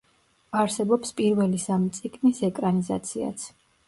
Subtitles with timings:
[0.61, 3.45] არსებობს პირველი სამი წიგნის ეკრანიზაციაც.